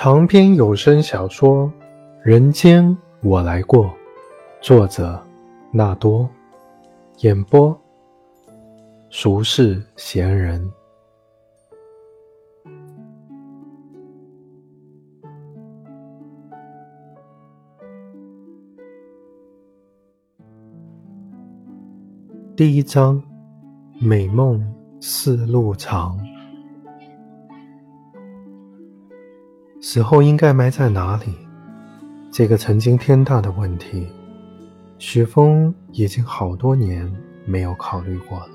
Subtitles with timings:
[0.00, 1.66] 长篇有声小说
[2.22, 3.86] 《人间我来过》，
[4.62, 5.20] 作者
[5.72, 6.30] 纳多，
[7.22, 7.76] 演播
[9.10, 10.70] 俗世闲人。
[22.54, 23.20] 第一章：
[24.00, 24.64] 美梦
[25.00, 26.16] 似路长。
[29.80, 31.34] 死后应该埋在哪里？
[32.32, 34.08] 这个曾经天大的问题，
[34.98, 37.10] 许峰已经好多年
[37.44, 38.48] 没有考虑过了。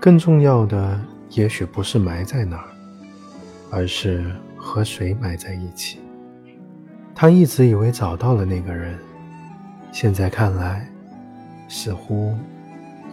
[0.00, 0.98] 更重要的，
[1.30, 2.68] 也许不是埋在哪儿，
[3.70, 6.00] 而是和谁埋在一起。
[7.14, 8.98] 他一直以为找到了那个人，
[9.92, 10.88] 现在看来，
[11.68, 12.34] 似乎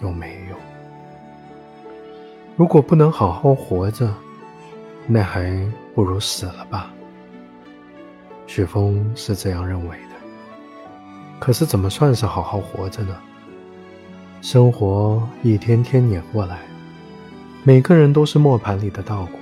[0.02, 0.56] 又没有。
[2.56, 4.12] 如果不能好好活着，
[5.06, 5.54] 那还
[6.00, 6.94] 不如死了吧。
[8.48, 10.16] 许峰是这样认为的。
[11.42, 13.14] 可是怎么算是好好活着呢？
[14.42, 16.60] 生活一天天碾过来，
[17.66, 19.38] 每个人都是磨盘里的稻谷，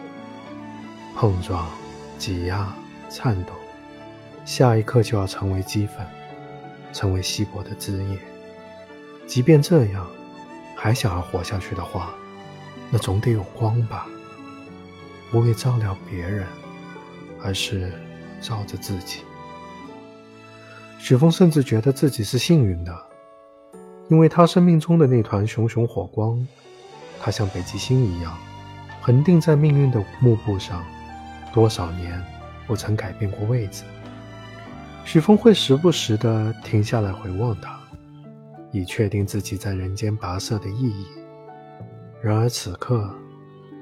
[1.15, 1.67] 碰撞、
[2.17, 2.73] 挤压、
[3.07, 3.53] 颤抖，
[4.43, 6.03] 下一刻就要成为齑粉，
[6.91, 8.17] 成为稀薄的汁液。
[9.27, 10.07] 即便这样，
[10.75, 12.15] 还想要活下去的话，
[12.89, 14.07] 那总得有光吧。
[15.31, 16.47] 不为照料别人，
[17.41, 17.91] 而是
[18.39, 19.21] 照着自己。
[20.99, 22.95] 许峰甚至觉得自己是幸运的，
[24.09, 26.45] 因为他生命中的那团熊熊火光，
[27.19, 28.37] 它像北极星一样，
[29.01, 30.83] 恒定在命运的幕布上，
[31.53, 32.23] 多少年
[32.65, 33.83] 不曾改变过位置。
[35.05, 37.79] 许峰会时不时地停下来回望它，
[38.71, 41.05] 以确定自己在人间跋涉的意义。
[42.21, 43.13] 然而此刻。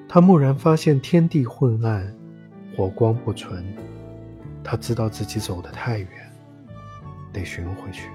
[0.07, 2.15] 他蓦然发现天地昏暗，
[2.75, 3.65] 火光不存。
[4.63, 6.09] 他知道自己走得太远，
[7.31, 8.09] 得寻回去。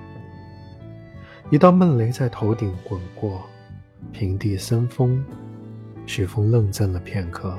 [1.51, 3.43] 一道闷雷在头顶滚过，
[4.13, 5.25] 平地生风。
[6.07, 7.57] 许峰愣怔了片刻，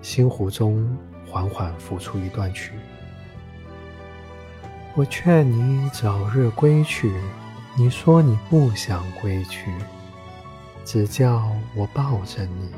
[0.00, 0.96] 心湖中
[1.26, 2.72] 缓缓浮出一段曲：
[4.94, 7.12] 我劝你早日归去，
[7.76, 9.70] 你说你不想归去，
[10.84, 12.70] 只叫我抱着你。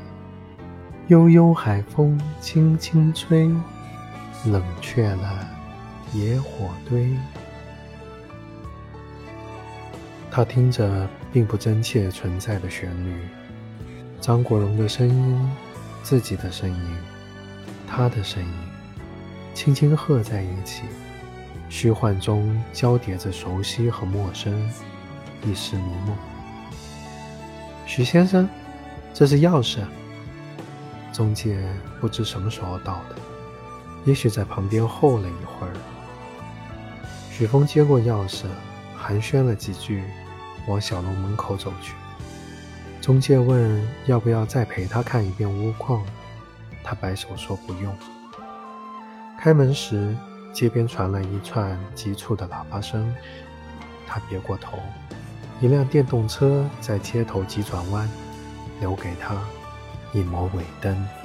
[1.07, 3.49] 悠悠海风轻轻吹，
[4.45, 5.47] 冷却了
[6.13, 7.09] 野火堆。
[10.29, 13.13] 他听着并不真切存在的旋律，
[14.21, 15.51] 张国荣的声音，
[16.01, 16.97] 自己的声音，
[17.85, 18.53] 他的声音，
[19.53, 20.83] 轻轻合在一起，
[21.67, 24.53] 虚幻中交叠着熟悉和陌生，
[25.45, 26.15] 一时迷梦。
[27.85, 28.47] 许先生，
[29.13, 29.79] 这是钥匙。
[31.11, 31.63] 中介
[31.99, 33.15] 不知什么时候到的，
[34.05, 35.73] 也许在旁边候了一会儿。
[37.29, 38.45] 许峰接过钥匙，
[38.95, 40.03] 寒暄了几句，
[40.67, 41.93] 往小楼门口走去。
[43.01, 46.05] 中介问要不要再陪他看一遍屋况，
[46.83, 47.93] 他摆手说不用。
[49.39, 50.15] 开门时，
[50.53, 53.13] 街边传来一串急促的喇叭声，
[54.07, 54.77] 他别过头，
[55.59, 58.07] 一辆电动车在街头急转弯，
[58.79, 59.35] 留给他。
[60.13, 61.20] 一抹尾灯。